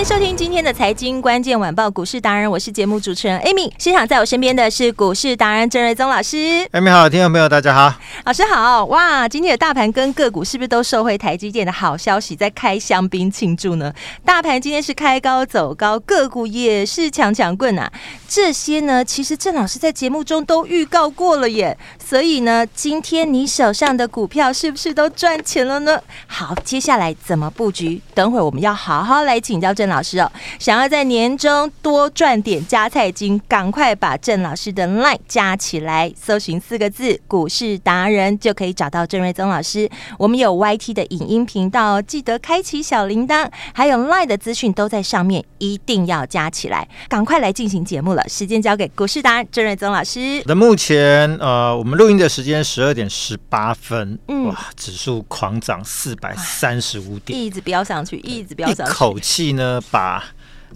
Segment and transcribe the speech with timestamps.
[0.00, 3.70] 迎收听今天的财经关键晚报股市达人，我是节目主持人 Amy。
[3.76, 6.38] 现场在我身边的是股市达人郑瑞宗老师。
[6.72, 8.86] Amy 好，听众朋友大家好，老师好。
[8.86, 13.92] 哇，今天的大盘跟个股是不是都受惠台积电的好消息，在开香槟庆祝呢？
[14.24, 17.92] 大盘今天是开高走高，个股也是强强棍啊。
[18.26, 21.76] 这些呢，其实郑老师在节目中都预告过了耶。
[22.02, 26.00] 所以呢，今天你手上的股票是不是都赚钱了呢？
[26.26, 28.00] 好，接下来怎么布局？
[28.14, 30.32] 等会儿我们要好好来请教郑老师哦。
[30.58, 39.90] 想要在年终多赚点加菜金，赶快把郑老师的 LINE 加起来，搜寻四个字“股市达人”就可以找到郑瑞宗老师。
[40.16, 46.88] 我们有 YT 的影音频道，记得开启小铃铛，还有 LINE 的资讯都在上面，一定要加起来。
[47.08, 50.42] 赶快来进行节目了，时间交给股市达人郑瑞宗老师。
[50.46, 60.24] 那目前呃，我们录音的时间十二点十八分，嗯，哇，指数狂涨四百三十五点，一直飙上去，一直飙上去，一口气呢把。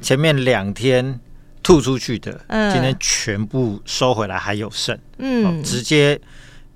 [0.02, 1.20] 前面两天
[1.62, 6.20] 吐出去的，嗯，今天全部收回来还有剩，嗯，直接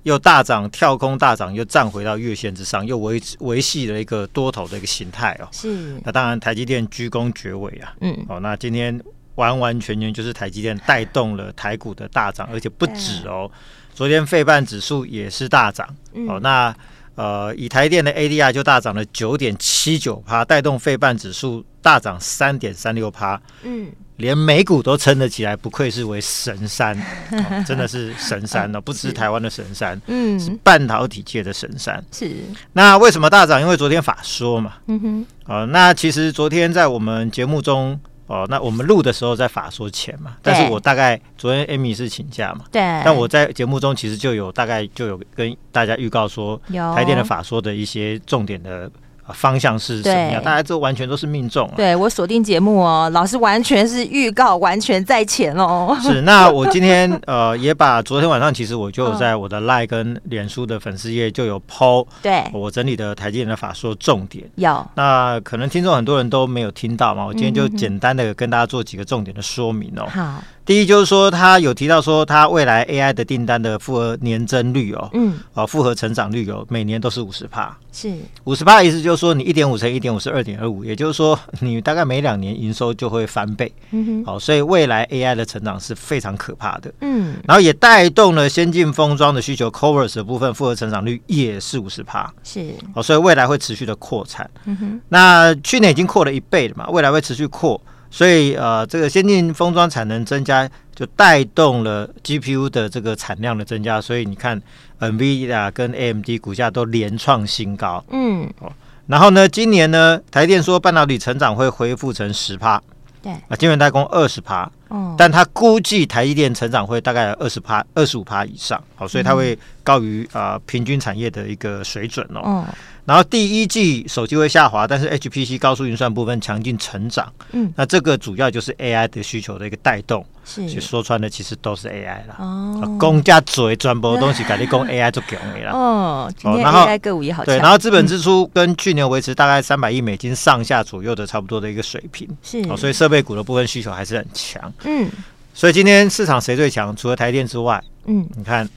[0.03, 5.47] 又大涨，跳空大涨，又站回到月线之上，又维维系了一个多头的一个形态哦。
[5.51, 8.97] 是，那当然台积电居功厥伟啊，嗯，哦，那今天
[9.35, 13.51] 完完全全就是台积电带动了台股的大涨，而且不止哦，
[13.93, 15.85] 昨天费半指数也是大涨，
[16.25, 16.73] 哦，那。
[17.15, 23.41] 呃，以台电的 ADR 就大涨了九点七九趴，带动费半指数大涨三点三六趴。
[23.63, 26.97] 嗯，连美股都撑得起来，不愧是为神山，
[27.31, 32.03] 哦、真的是神山哦， 不只是台湾的神山，嗯，是半导体界的神山。
[32.11, 32.33] 是。
[32.73, 33.59] 那为什么大涨？
[33.59, 34.75] 因为昨天法说嘛。
[34.87, 35.25] 嗯哼。
[35.45, 37.99] 呃，那其实昨天在我们节目中。
[38.29, 46.61] 哦，那我们录的时候在法说前嘛，但是我大概昨天 Amy 是请假嘛，对，但我在节目中其实就有大概就有跟大家预告说，
[46.95, 48.89] 台电的法说的一些重点的。
[49.33, 50.43] 方向是什么样？
[50.43, 51.69] 大家这完全都是命中。
[51.75, 55.97] 对，我锁定节目哦，老师完全是预告，完全在前哦。
[56.01, 64.85] 是， 那我今天呃也把昨天晚上其实我就在我的 LINE 跟脸书的粉丝页就有 PO，对，我整理的台积电的法说重点有。
[64.95, 70.07] 那可能听众很多人都没有听到嘛，我今天就简单的跟大家做几个重点的说明哦。
[70.09, 70.43] 好。
[70.69, 78.13] 第一就是说，他有提到说，他未来 AI 的订单的复合年增率哦，嗯，哦，复合成长率有每年都是五十帕，是。
[78.43, 97.81] 五十趴，意思就是说，你一点五乘一点五是二点二五，也就是说，你大概每两年营收就会翻倍，嗯哼，好，所以未来 AI 的成长是非常可怕的，嗯，然后也带动了先进封装的需求 c o v e r s 的部分复合成长率也是五十帕，是，哦，所以未来会持续的扩产，嗯哼，那去年已经扩了一倍了嘛，未来会持续扩。
[98.11, 104.01] 所以呃，这个先进封装产能增加，就带动了 GPU 的这个产量的增加。
[104.01, 104.59] 所以你看
[104.99, 108.03] ，NVIDIA 跟 AMD 股价都连创新高。
[108.09, 108.71] 嗯，哦，
[109.05, 112.81] 然后呢，今年呢，台电说半导体成长会恢复成十趴，
[113.21, 118.81] 对，啊，晶圆代工二十趴，嗯，但他估计台积电成长会大概二十趴、二十五趴以上。
[118.95, 122.41] 好，所以它会高于啊、呃、平均产业的一个水准哦。
[122.43, 122.65] 嗯。
[123.09, 127.27] 然后第一季手机会下滑，但是 HPC 高速运算部分强劲成长。
[127.53, 130.23] 嗯，那这个主要就是 AI 的需求的一个带动。
[130.45, 132.35] 是，说穿了其实都是 AI 了。
[132.37, 135.71] 哦，公家嘴转播东西，改立供 AI 就给了。
[135.71, 137.43] 哦，今天 AI 个股也好。
[137.43, 142.29] 对，然后资本支出跟去年维持大概三百亿美金上下左右的差不多的一个水平。
[142.43, 144.71] 是，哦，所以设备股的部分需求还是很强。
[144.83, 145.09] 嗯，
[145.55, 146.95] 所以今天市场谁最强？
[146.95, 148.69] 除了台电之外，嗯，你看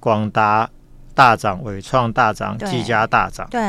[0.00, 0.66] 广达。
[1.14, 3.60] 大涨，伟创大涨，技嘉大涨，对，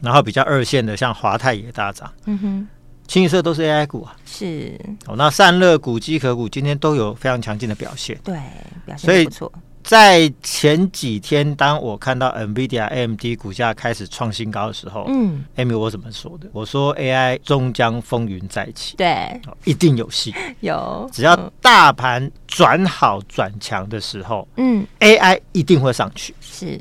[0.00, 2.68] 然后比较二线的像华泰也大涨，嗯哼，
[3.06, 4.78] 清一色都是 AI 股啊，是。
[5.06, 8.38] 哦，那散热股、机壳股今天都有非常强劲的表现，对，
[8.84, 9.52] 表现不错。
[9.88, 16.46] 在前几天，当我看到 NVIDIA、AMD 股价开始创新高的时候，嗯，Amy 我怎么说的？
[16.52, 26.34] 我说 AI 终将风云再起，对，一定有戏， 有，只要大盘转好转强的时候，嗯，AI 一定会上去。
[26.38, 26.78] 是。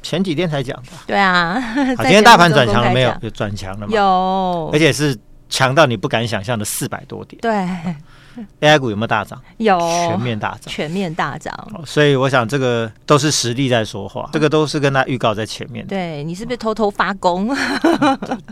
[0.00, 1.60] 前几天才讲的，对啊，
[1.96, 3.12] 好， 今天大盘转强了没有？
[3.22, 3.92] 有转强了吗？
[3.92, 5.18] 有，而且是
[5.48, 7.96] 强到你不敢想象的四百多点，对。
[8.60, 9.40] AI 股有没有大涨？
[9.58, 11.52] 有，全面大涨，全面大涨。
[11.86, 15.86] 所以我想这个都是实力在说话，这个都是跟他预告在前面。
[15.86, 17.48] 对，你是不是偷偷发功？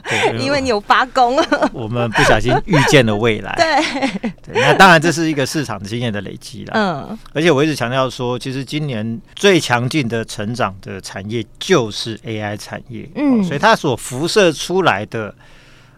[0.04, 1.36] 对，因为你有发功。
[1.72, 3.54] 我们不小心预见了未来。
[3.56, 6.72] 对，那当然这是一个市场经验的累积了。
[6.74, 13.08] 嗯，而且我一直强调说，其实今年最强劲的成长的产业就是 AI 产业。
[13.14, 15.34] 嗯，所以它所辐射出来的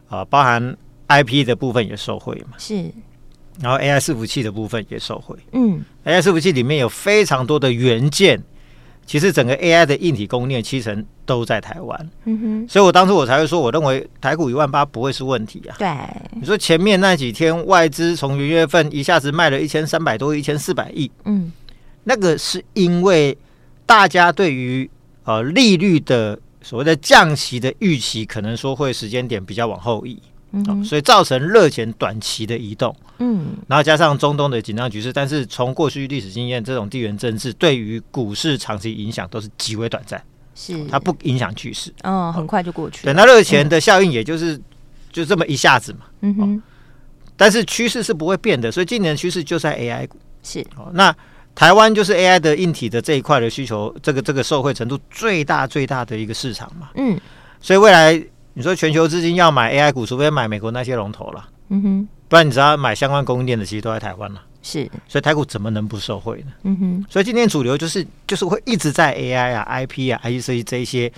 [0.09, 0.77] 啊，包含
[1.09, 2.57] IP 的部分也受惠嘛。
[2.59, 2.91] 是。
[3.61, 8.43] 然后 AI 伺服器的部分也受惠，嗯，AI 伺服器里面有非常多的元件，
[9.06, 15.77] 其实整个 AI 的硬体供应链七成都在台湾，嗯哼，所以我当初我才会说，我认为台股一万八不会是问题啊。
[15.79, 15.89] 对，
[16.41, 21.53] 你说前面那几天外资从元月份一下子卖了一千三百多亿、一千四百亿，嗯，
[22.03, 23.37] 那个是因为
[23.87, 24.91] 大家对于
[25.25, 30.21] 呃利率的所谓的降息的预期，可能说会时间点比较往后移。
[30.55, 40.23] 嗯，所以造成热钱短期的移动，嗯，然后加上中东的紧张局势，但是从过去历史经验，这种地缘政治对于股市长期影响都是极为短暂，
[40.55, 40.85] 是。
[40.85, 43.03] 它不影响趋势，嗯，很快就过去。
[43.03, 44.56] 对，那热钱的效应也就是
[45.11, 46.62] 就这么一下子嘛，嗯哼，
[47.37, 51.12] 但是趋势是不会变的，所以今年的趋势就在 AI 股，是，那
[51.57, 57.19] 台湾就是 AI 的硬体的这一块的需求，这个这个受惠程度最大最大的一个市场嘛，嗯，
[57.61, 58.25] 所以未来。
[58.55, 66.53] 你说全球资金要买 AI 股，除非买美国那些龙头了，嗯哼，不然你知道买相关供应链的其实都在台湾了，是，所以台股怎么能不受惠呢？
[66.62, 71.12] 嗯哼，所以今天主流就是就是会一直在 AI 啊、IP 啊、IC 这一些，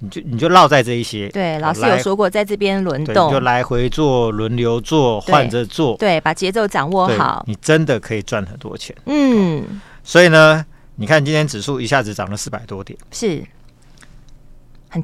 [0.00, 1.28] 你就你就绕在这一些。
[1.30, 8.94] 对，老师有说过，在这边轮动，就来回做、轮流做、换着做，对，把节奏掌握好，你真的可以赚很多钱。
[9.06, 10.62] 嗯，所以呢，
[10.96, 13.42] 你看今天指数一下子涨了四百多点，是。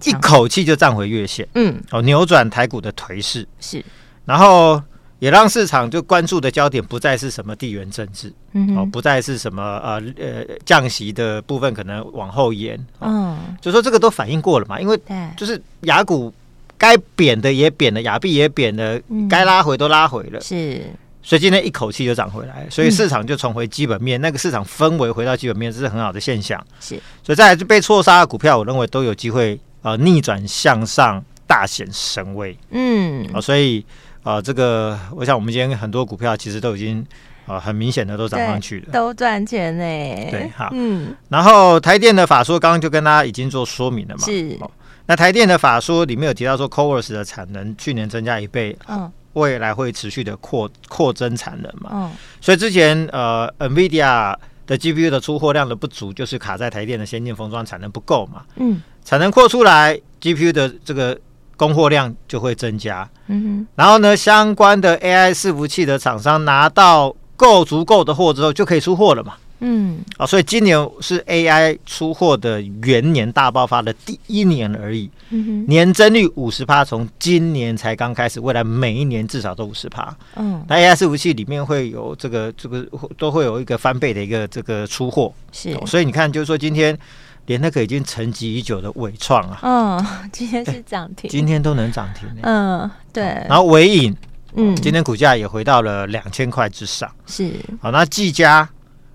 [0.02, 3.46] 一口气就站回月线，嗯，哦，扭转台股的颓势。
[3.60, 3.84] 是，
[4.24, 4.80] 然后
[5.18, 14.98] 也让市场就关注的焦点不再是什么地缘政治，嗯，哦，不再是什么呃呃降息的部分可能往后延，嗯，就说这个都反映过了嘛，因为
[15.36, 16.32] 就是雅股
[16.78, 18.98] 该贬的也贬了，亚币也贬了，
[19.28, 20.82] 该拉回都拉回了，是，
[21.22, 29.60] 所以今天一口气就涨回来，所以市场就重回基本面，那个市场氛围回到基本面，这是很好的现象，是，所以再来就被错杀的股票，我认为都有机会。
[29.82, 32.56] 啊、呃，逆转向上，大显神威。
[32.70, 33.84] 嗯，啊、呃，所以
[34.22, 37.00] 啊、呃，这个我想，我们今天很多股票其实都已经
[37.46, 40.30] 啊、呃，很明显的都涨上去了，都赚钱呢。
[40.30, 41.14] 对，好，嗯。
[41.28, 44.24] 然后台电的法说，刚刚就跟大家已经做说明了嘛。
[44.24, 44.56] 是。
[44.60, 44.70] 哦、
[45.06, 51.90] 那台电的法说里面有提到说，Coors 的产能去年增加一倍，嗯，未来会持续的扩扩增产能嘛。
[51.92, 52.12] 嗯。
[52.40, 54.36] 所以之前呃，NVIDIA
[54.66, 58.42] 的 GPU 的出货量的不足，就是卡在台电的先进封装产能不够嘛。
[58.56, 58.80] 嗯。
[59.04, 61.18] 产能扩出来，GPU 的这个
[61.56, 63.08] 供货量就会增加。
[63.26, 69.34] 嗯哼，然后呢，相关的 AI 伺服器的厂商拿到够足够的货之后，就可以出货了嘛。
[69.62, 75.10] 嗯，啊，所以今年是 AI 出货的元年大爆发的第一年而已。
[75.28, 80.16] 嗯哼，年增率五十趴，从今年才刚开始，未来每一年至少都五十趴。
[80.36, 82.86] 嗯，那 AI 伺服器里面会有这个这个
[83.18, 85.30] 都会有一个翻倍的一个这个出货。
[85.52, 86.98] 是，所以你看，就是说今天。
[87.50, 93.24] 连那个已经沉寂已久的伟创啊，嗯， 今天是涨停，今天都能涨停，嗯，对。
[93.48, 94.16] 然后伟影，
[94.54, 97.52] 嗯，今天股价也回到了两千块之上，是。
[97.82, 98.68] 好，那技嘉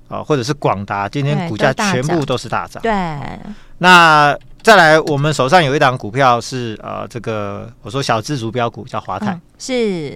[0.09, 2.91] 啊，或者是广达，今天股价全部都是大涨，对。
[3.77, 10.13] 那再来，我们手上有一档股票是呃，这个我说小资族标股叫华泰，是。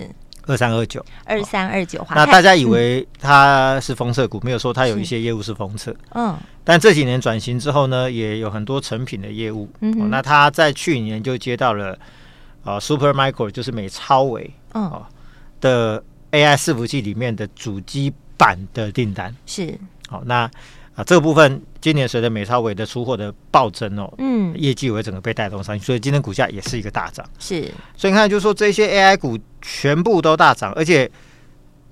[0.51, 5.95] 二三二九，二三二九，那大家以为它是封测股，没有说它有一些业务是封测。
[6.15, 9.69] 嗯，但这几年转型之后呢，也有很多成品的业务。
[9.81, 11.97] 嗯，那他在去年就接到了
[12.63, 15.01] 啊，Super Micro，就是美超微，嗯，
[15.61, 19.35] 的 AI 伺服器里面的主机板的订单。
[19.45, 19.77] 是，
[20.07, 20.49] 好，那。
[20.99, 27.25] 啊，这个部分今年随着美超伟的出货的暴增哦，嗯，业绩会整个被带动上去，所以今天股价也是一个大涨。
[27.39, 31.09] 是，所以你看，就是说这些 AI 股全部都大涨，而且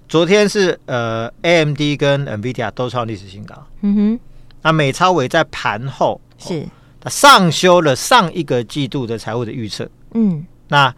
[0.10, 3.56] 昨天是呃 AMD 跟 NVIDIA 都创历史新高。
[3.80, 4.20] 嗯哼，
[4.62, 6.68] 那美超伟在盘后是
[7.00, 9.90] 它上修了上一个季度的财务的预测。
[10.16, 10.94] 嗯，那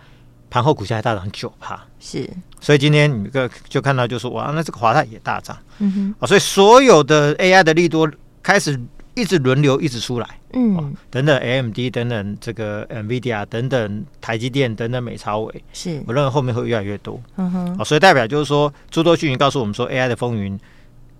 [0.49, 1.79] 盘后股价还大涨九趴。
[1.99, 2.29] 是。
[2.61, 8.11] 所以今天你个就看到，就说哇，那这个华泰也大涨，嗯哼，啊，所以所有的 AI 的利多
[8.43, 8.77] 开始
[9.15, 20.59] 一直轮流一直出来，嗯，等等 AMD 等等这个 NVIDIA 等等台积电等等美超伟，是，我认为后面会越来越多，嗯哼，啊，所以代表就是说诸多讯息告诉我们说 AI 的风云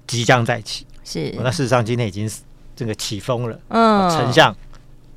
[0.08, 2.30] 即将再起，是，那事实上今天已经
[2.76, 4.54] 这个起风了，嗯，成像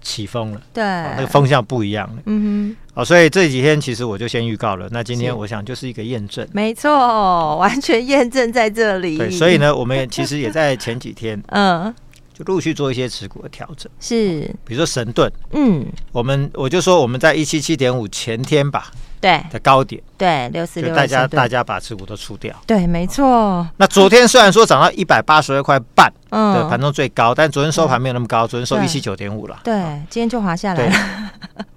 [0.02, 9.16] 起风了，对，那个风向不一样了，嗯哼，哦，所以这几天其实我就先预告了，那今天我想就是一个验证，没错，完全验证在这里。
[9.16, 11.94] 对，所以呢，我们其实也在前几天， 嗯，
[12.34, 18.90] 就陆续做一些持股的调整，是，比如说神盾，嗯，我们我就说我们在一七七点五前天吧。
[19.22, 22.52] 对的高点，对六四六，大家大家把持股都出掉。
[22.66, 23.64] 对，没错。
[23.76, 29.60] 那昨天虽然说涨到一百八十二块半，嗯，盘中最高，但昨天收盘没有那么高，昨天收一七九点五了。
[29.62, 29.74] 对，
[30.10, 31.30] 今天就滑下来了。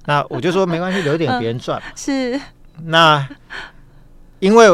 [0.06, 1.80] 那我就说没关系，留点 别人赚。
[1.96, 2.42] 是。
[2.86, 3.26] 那
[4.40, 4.68] 因为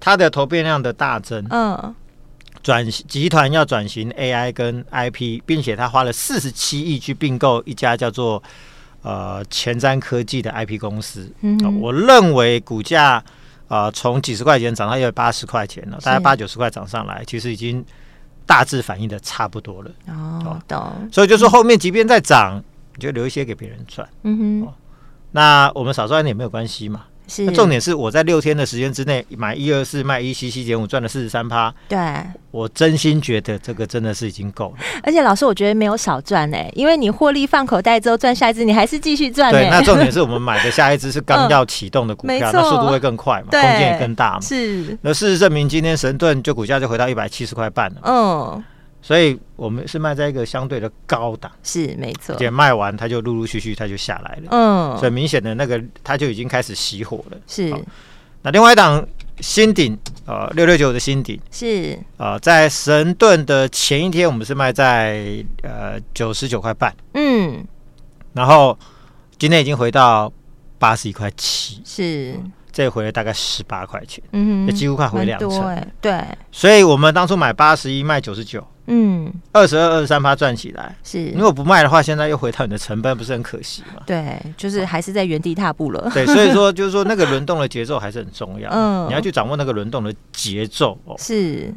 [0.00, 1.94] 它的投变量的大增，嗯，
[2.64, 8.42] 转集团要转型 AI 跟 IP，并且他花了四十七亿去并购一家叫做。
[9.06, 13.22] 呃，前瞻科技的 IP 公司，嗯、呃，我认为股价
[13.68, 17.84] 啊，从、呃、几十块钱涨到一百八十块钱了，大概八九十块涨上来，其实已经
[18.44, 19.90] 大致反映的差不多了。
[20.08, 21.08] 哦，懂、呃。
[21.12, 22.60] 所以就说后面即便再涨，
[22.96, 24.08] 你就留一些给别人赚。
[24.24, 24.74] 嗯哼、呃。
[25.30, 27.04] 那我们少赚一点也没有关系嘛。
[27.28, 31.72] 是，重点是我在六天的时间之内买一二四卖一七七点五赚了四十三趴。
[31.88, 31.98] 对，
[32.50, 34.84] 我真心觉得这个真的是已经够了。
[35.02, 39.50] 而且老师，我觉得没有少赚哎，因为你获利放口袋之后赚下一支，你还是继续赚。
[39.52, 44.40] 对，那重点 是我们买的下一支是刚要启动的股票，那速度会更快嘛，空间也更大嘛。
[44.40, 44.96] 是。
[45.02, 48.00] 那事实证明，今天神盾就股价就回到一百七十块半了。
[48.04, 48.64] 嗯。
[49.06, 52.34] 所以我们是卖在一个相对的高档，是没错。
[52.34, 57.38] 而且卖完它就陆陆续续它就下来了，嗯，所以明显的那个它就已经开始熄火了。
[57.46, 57.72] 是。
[58.42, 59.06] 那另外一档
[59.38, 59.96] 新鼎，
[60.26, 67.64] 呃，六六九的新鼎是，呃，在神盾的前一天，我们是卖在呃九十九块半，嗯，
[68.32, 68.76] 然后
[69.38, 70.32] 今天已经回到
[70.80, 72.34] 八十一块七，是。
[72.72, 76.20] 这回了大概十八块钱，嗯，也几乎快回两成，对。
[76.50, 81.30] 所以我们当初买八十一卖九十九，嗯，二十二、二十三趴赚起来，是。
[81.30, 84.02] 如果不卖的话，现在又回到你的成本，不是很可惜吗？
[84.06, 86.10] 对，就是还是在原地踏步了。
[86.14, 91.72] 对，所以说就是说那个轮动的节奏还是很重要，嗯，你要去掌握那个轮动的节奏哦，是。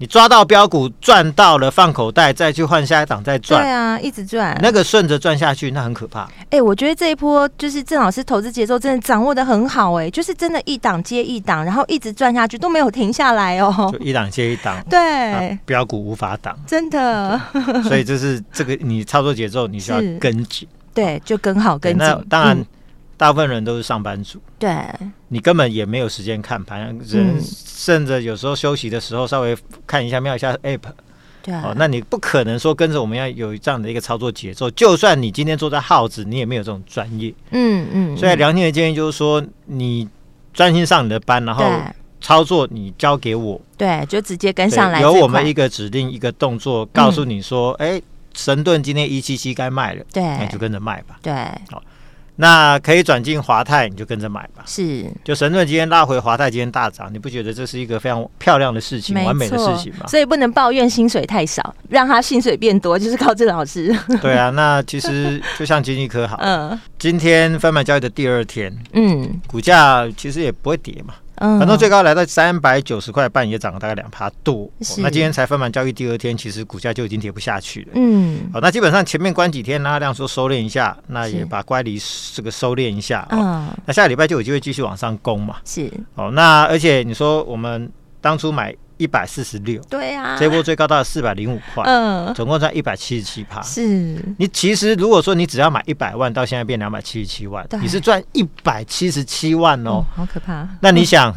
[0.00, 3.62] 你抓到标股赚到了放口袋，再去换下一档再赚。
[3.62, 4.58] 对啊，一直赚。
[4.62, 6.20] 那个顺着赚下去，那很可怕。
[6.20, 13.90] 哎、欸，我觉得这一波就是郑老师投资节奏真的掌握的很好，哎，就是真的一档接一档，然后一直赚下去都没有停下来哦。
[13.92, 17.38] 就一档接一档，对，标股无法挡，真的。
[17.84, 20.66] 所以就是这个你操作节奏，你需要跟紧。
[20.94, 21.98] 对，就跟好跟紧。
[21.98, 22.56] 那当然。
[22.56, 22.66] 嗯
[23.20, 24.74] 大部分人都是上班族，对，
[25.28, 29.54] 你根本也没有时间看盘，人甚至有时候休息的时候稍微
[29.86, 30.80] 看一下、瞄一下 app，
[31.42, 34.70] 对，哦，那你不可能说跟着我们要有这样的一个操作节奏。
[34.70, 38.16] 就算你今天坐在耗子，你也没有这种专业，嗯嗯。
[38.16, 40.08] 所以良心的建议就是说，你
[40.54, 41.62] 专心上你的班，然后
[42.22, 45.02] 操作你交给我，对，就直接跟上来。
[45.02, 48.00] 由我们一个指令一个动作告诉你说，哎，
[48.34, 51.34] 神盾今天一七七该卖了，对，那就跟着卖吧，对，
[51.70, 51.82] 好。
[52.36, 54.62] 那可以转进华泰，你就跟着买吧。
[54.66, 60.06] 是，就神盾今天拉回，华泰今天大涨，你不觉得这是一个非常漂亮的事情，完美的事情吗？
[60.06, 63.94] 所以不能抱怨薪水太少，让他薪水变多，就是靠郑老师。
[64.22, 71.14] 对啊，那其实 就像经济科好，嗯，今天分盘交易的第二天，嗯，股价其实也不会跌嘛。
[71.40, 74.64] 反正最高来到三百九十块半，也涨了大概两趴多。
[74.64, 74.70] 哦。
[74.98, 77.88] 那今天才分盘交易第二天，其实股价就已经跌不下去了。
[77.94, 81.98] 嗯，好，那基本上前面关几天，拉量说收敛一下，那也把乖离
[82.34, 83.26] 这个收敛一下。
[83.30, 85.56] 嗯，那下个礼拜就有机会继续往上攻嘛。
[85.64, 88.76] 是，哦，那而且你说我们当初买。
[89.00, 93.62] 一百四十六，对啊，这波最高到了四百零五块，嗯，总共赚一百七十七趴。
[93.62, 100.68] 是，你其实如果说你只要买一百万，到现在变两百七十七万，你是赚一百七十七万哦，好可怕。
[100.82, 101.34] 那你想，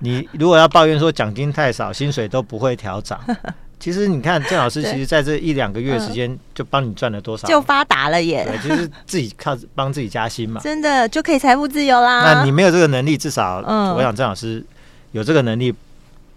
[0.00, 3.20] 你如果要抱怨说奖金太少，薪水都不会调涨，
[3.78, 12.34] 其实你看郑老师，其实在这一两个月时间就帮你赚了多少，就发达了耶，对就是自己靠帮自己加薪嘛，真的就可以财富自由啦。
[12.34, 13.62] 那你没有这个能力，至少
[13.96, 14.64] 我想郑老师
[15.12, 15.72] 有这个能力。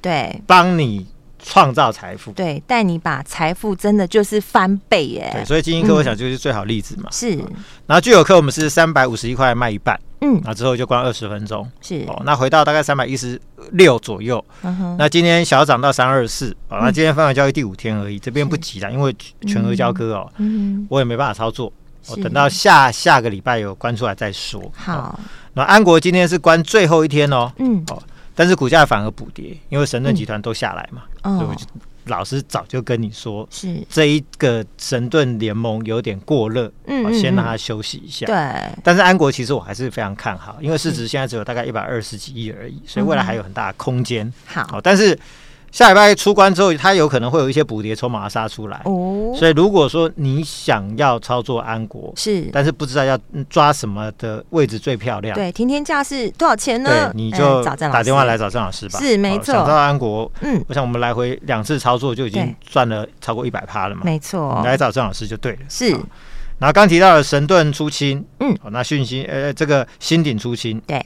[0.07, 1.05] 对，帮你
[1.37, 5.29] 创造财富，对，带你把财富真的就是翻倍耶。
[5.33, 7.09] 对，所以精英课我想就是最好例子嘛。
[7.09, 7.35] 嗯、是，
[7.85, 12.05] 然后聚友课我们是三百五十一块卖一半，嗯，那之后就关二十分钟，是。
[12.07, 13.37] 哦，那回到大概三百一十
[13.73, 19.13] 六左右，嗯哼，那今天小涨到三二四，哦，那今天分盘交易第五天而已，这边不急了，因为
[19.45, 21.71] 全额交割哦，嗯，我也没办法操作，
[22.07, 24.71] 我等到下下个礼拜有关出来再说。
[24.73, 25.19] 好，
[25.53, 28.01] 那安国今天是关最后一天哦，嗯，哦。
[28.37, 31.65] 但是股价反而补跌，因为神盾集团都下来嘛，嗯、所以我就
[32.05, 38.27] 老师早就跟你说，是这一个神盾联盟有点过热，嗯，嗯，先让它休息一下。
[38.27, 38.35] 对。
[38.83, 44.31] 但是安国其实我还是非常看好，因为市值现在只有大概一百二十几亿而已，所以未来还有很大的空间。
[44.45, 45.17] 好、嗯，但是
[45.71, 48.81] 下礼拜出关之后，它有可能会有一些补跌筹码杀出来。
[48.85, 49.16] 哦。
[49.31, 53.17] 哦，所以如果说你想要操作安国是，但是不知道要
[53.49, 57.11] 抓什么的位置最漂亮，对，停天价是多少钱呢？
[57.11, 58.99] 对，你就打电话来找郑老师吧。
[58.99, 64.01] 是没错，想到安国，嗯，我想我们来回两次操作就已经赚了超过一百趴了嘛。
[64.03, 65.59] 没错，来找郑老师就对了。
[65.69, 65.89] 是，
[66.59, 71.05] 然后刚提到了神盾出清，嗯，好，那讯息呃这个新鼎出清，对。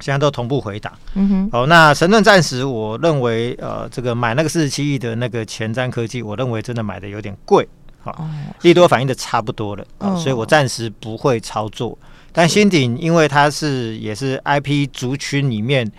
[0.00, 7.66] 现在都同步回档，嗯哼，好，那神盾暂时我认为，呃，这个买那个四十七亿的那个前瞻科技，我认为真的买的有点贵，
[8.02, 8.28] 好、哦，
[8.62, 11.98] 利多反应的差不多了，哦，所以我暂时不会操作。
[12.32, 15.90] 但新鼎因为它是也是 IP 族群里面。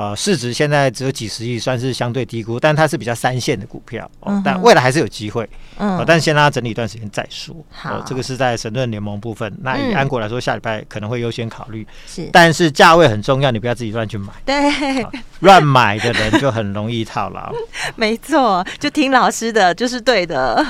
[0.00, 5.46] 呃，市值现在只有几十亿，算是相对低估，但它是比较三线的股票，哦嗯、但未来还是有机会。
[5.76, 7.54] 嗯、呃，但先让它整理一段时间再说。
[7.70, 9.54] 好、呃，这个是在神盾联盟部分。
[9.60, 11.86] 那以安国来说，下礼拜可能会优先考虑。
[12.06, 14.32] 是、嗯，但是价位很重要，你不要自己乱去买。
[14.46, 15.06] 对，
[15.40, 17.52] 乱、呃、买的人就很容易套牢。
[17.94, 20.64] 没错，就听老师的，就是对的。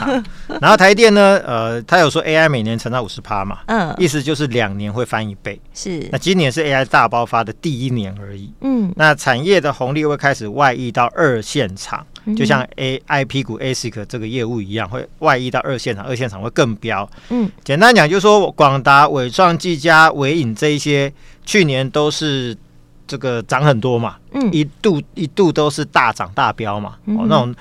[0.61, 5.61] 然后台电呢，呃，他有说 AI 每年成长五十趴嘛，嗯，意思就是两年会翻一倍。
[5.73, 8.53] 是，那今年是 AI 大爆发的第一年而已。
[8.63, 9.20] 嗯，那。
[9.21, 17.09] 那产业的红利会开始外溢到二线厂，就像 A I P 股 ASIC 这个业务一样，会外溢到二线厂，二线厂会更飙。
[17.29, 21.13] 嗯，简单讲就是说，广达、伟创、技嘉、伟影这一些，
[21.45, 22.57] 去年都是
[23.07, 27.55] 这个涨很多嘛，嗯，一度一度都是大涨大飙嘛，哦，那种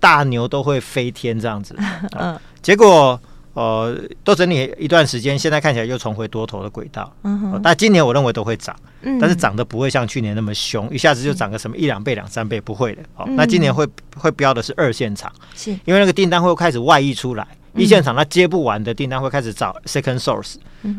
[0.00, 1.76] 大牛都会飞天这样子，
[2.18, 3.20] 嗯，结果。
[3.58, 7.12] 呃，都整理一段时间，现在看起来又重回多头的轨道。
[7.24, 13.02] 嗯哼，但今年我认为都会涨，嗯，但是涨得不会像去年那么凶，一下子就涨个什么一两倍、两三倍，不会的。
[13.14, 13.84] 好，那今年会
[14.16, 20.54] 会飙的是二线厂，是因为那个订单会开始外溢出来，一线厂它接不完的订单会开始找 second source。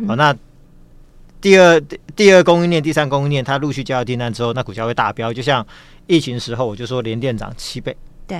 [0.05, 0.35] 好，那
[1.39, 1.79] 第二
[2.13, 5.65] 第二供应链、第三供应链，它陆续接到订单之后，那股价会大飙，就像
[6.07, 7.95] 疫情时候，我就说联电涨七倍，
[8.27, 8.37] 对，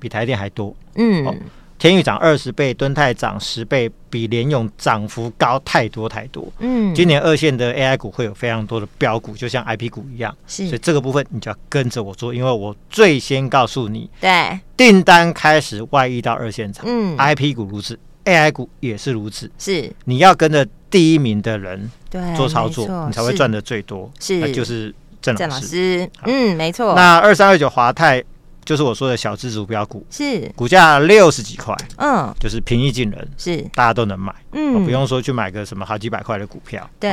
[0.00, 0.74] 比台电还多。
[0.94, 1.38] 嗯。
[1.78, 6.46] 天宇涨二十倍，敦泰涨十倍，比联咏涨幅高太多太多。
[6.58, 10.36] 嗯，今年二线的 AI 股会有非常多的标股，就像 IP 股一样。
[10.48, 16.84] 是，所以这个部分你就要跟着我做，因为我最先告诉你，对，订单开始外溢到二线厂。
[16.88, 19.48] 嗯，IP 股如此，AI 股也是如此。
[19.56, 21.88] 是，你要跟着第一名的人
[22.36, 24.10] 做操作，你才会赚的最多。
[24.18, 25.38] 是，那就是郑老师。
[25.38, 26.96] 郑老师，嗯，没错。
[26.96, 28.24] 那二三二九华泰。
[28.68, 37.10] 就是我说的小资主标股，是股价六十几块，嗯，就是平易近人，是大家都能买，嗯，不用说去买个什么好几百块的股票，对。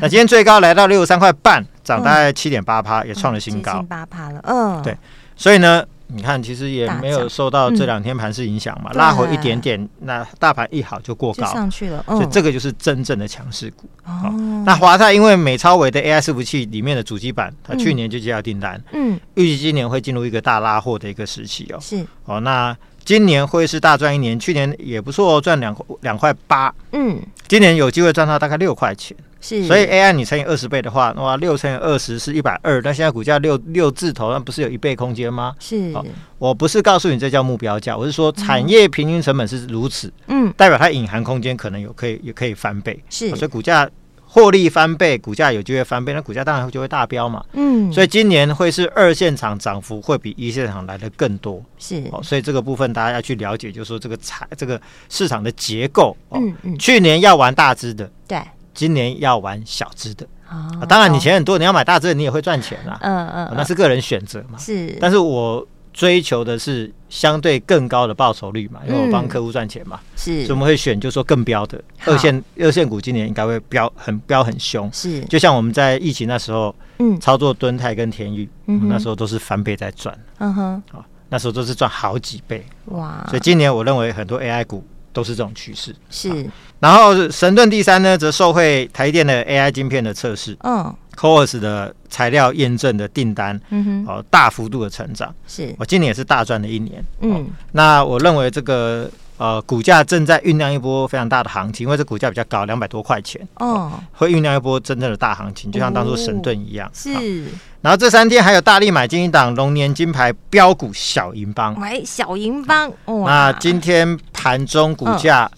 [0.00, 4.96] 那今天最高来到六十三块半，涨大概七点八趴，也创了新高，八趴了，嗯，对。
[5.36, 5.84] 所以呢。
[6.08, 13.88] 你看，其实也没有受到这两天盘势影响嘛，拉回一点点，那大盘一好就过高上去了，所以这个就是真正的强势股。
[14.04, 14.30] 哦，
[14.66, 21.78] 那华泰因为美超伟的 AI 伺服器里面的主机板，它去年就接到订单，嗯，预计今年会进入一个大拉货的一个时期哦。
[21.80, 22.04] 是。
[22.26, 29.16] 哦，那今年会是大赚一年，去年也不错，赚两两块八，嗯，今年有机会赚到大概六块钱。
[29.44, 35.54] 是，所以 AI 你乘以二十倍的话，哇，六乘以二十是一百二，那现在股价六六字头，那不是有一倍空间吗？
[35.60, 35.92] 是，
[36.38, 43.86] 我不是告诉你这叫目标价，我是说产业平均成本是如此，嗯，代表它隐含空间可能有可以也可以翻倍，是，所以股价
[44.24, 54.80] 获利翻倍，股价有机会翻倍，那股价当然就会大飙嘛，嗯，所以今年会是二线厂涨幅会比一线厂来的更多，是，哦所以这个部分大家要去了解，就是说这个产这个
[55.10, 58.38] 市场的结构，嗯嗯，去年要玩大只的，对。
[58.74, 62.98] 今年要玩小资的，啊，当然你钱很多，你要买大资的，你也会赚钱啦。
[63.02, 64.58] 嗯嗯，那是个人选择嘛。
[64.58, 70.00] 是，但是我追求的是相对更高的报酬率嘛，因为我帮客户赚钱嘛。
[70.16, 74.90] 是，所以我们会选，就是说更标的二线二线股，今年应该会标很标很凶。
[74.92, 80.18] 是，就像我们在疫情那时候，嗯，操作敦泰跟天钰，那时候都是翻倍在赚。
[80.38, 80.82] 嗯哼，
[81.28, 82.66] 那时候都是赚好几倍。
[82.86, 84.84] 哇，所以今年我认为很多 AI 股。
[85.14, 86.50] 都是这种趋势，是。
[86.80, 95.74] 然后神盾第三呢，则受惠台电的 AI 晶片的测试，嗯，CoWoS 的材料验证的订单，嗯哼，哦，大幅度的成长，是。
[95.78, 97.46] 我今年也是大赚了一年，嗯。
[97.72, 107.46] 那我认为这个呃股价正在酝酿一波非常大的行情，因为这股价比较高，两百多块钱，哦，会酝酿一波真正的大行情，就像当初神盾一样，是。
[107.80, 115.50] 然后这三天还有大力买金一档龙年金牌标股小银邦，喂，小银邦，那今天盘中股价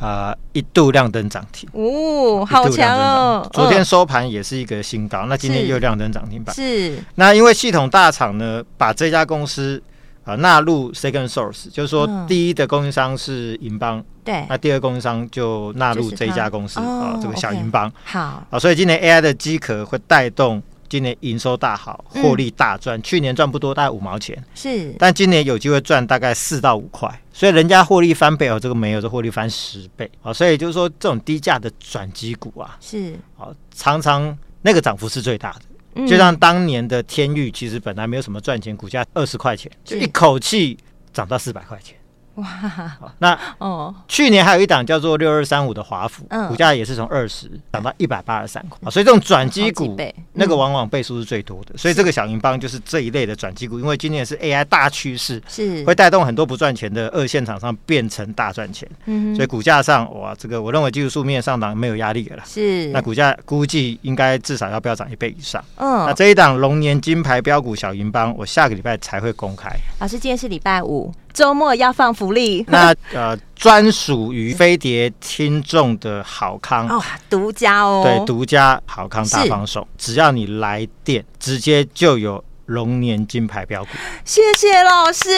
[0.00, 3.48] 呃一度亮灯涨停，哦，好强哦！
[3.52, 6.52] 昨天收盘也是一个新高，那今天又亮灯涨停板。
[6.52, 9.80] 是，那因为系统大厂呢，把这家公司
[10.24, 17.88] 呃纳入 second source，就是说第一的供应商是银邦，对，那第二供应商就纳入这一家公司啊，这个小银邦。
[18.02, 20.60] 好，啊，所以今年 AI 的机壳会带动。
[20.88, 30.10] 今年营收大好，获利大赚，嗯、去年赚不多，大概五毛钱，是，但今年有机会赚大概四到五块，所以人家获利翻倍哦，这个没有，这获利翻十倍。
[30.22, 36.06] 啊，所以就是说这种低价的转机股啊，是，哦，常常那个涨幅是最大的。
[36.06, 40.76] 就像当年的天域，其实本来没有什么赚钱，股价二十块钱，就一口气
[41.12, 41.96] 涨到四百块钱。
[42.36, 49.96] 哇，那哦，去年还有一档叫做六二三五的华府，股价也是从二十涨到一百八十三块，所以这种转机股，
[50.34, 51.76] 那个往往倍数是最多的。
[51.76, 58.88] 所以这个小银邦就是这一类的转机股，因为今年是 AI 大趋势，是会带动很多不赚钱的二线厂商变成大赚钱。
[59.06, 62.42] 嗯，所以股价上哇，这个我认为技术数面上档没有压力了。
[62.44, 65.64] 是，那股价估计应该至少要飙涨一倍以上。
[65.76, 69.70] 嗯，那这一档龙年金牌标股小银邦，我下个礼拜才会公开。
[70.00, 71.10] 老师，今天是礼拜五。
[71.36, 76.88] 周末要放福利，那呃，专属于飞碟听众的好康。
[76.88, 82.42] 哦，独家哦，对，独家好康大放手，只要你来电，直接就有。
[82.66, 83.90] 龙年金牌标股，
[84.24, 85.30] 谢谢老师，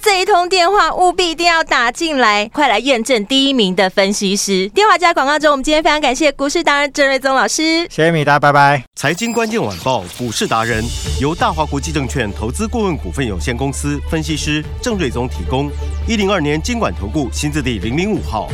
[0.00, 4.68] 这一通电话务必一定要打进来，快来验证第一名的分析师。
[4.68, 8.84] 电话加广告中，我们今天非常感谢股市达人郑瑞宗老师，谢谢米达，拜拜。
[8.94, 10.84] 财经关键晚报股市达人
[11.20, 15.70] 由大华国际证券投资顾问股份有限公司分析师郑瑞宗提供。
[16.06, 18.48] 一零二年经管投顾新字第零零五号，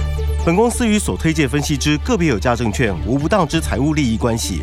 [0.44, 4.62] 本公司与所推介分析之个别有价证券无不当之财务利益关系。